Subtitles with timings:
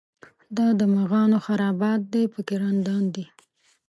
[0.57, 3.25] دا د مغانو خرابات دی په کې رندان دي.